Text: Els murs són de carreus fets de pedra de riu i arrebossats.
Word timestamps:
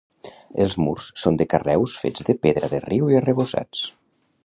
Els 0.63 0.77
murs 0.83 1.09
són 1.25 1.37
de 1.41 1.47
carreus 1.53 1.95
fets 2.05 2.27
de 2.31 2.37
pedra 2.47 2.73
de 2.75 2.83
riu 2.89 3.15
i 3.15 3.23
arrebossats. 3.23 3.87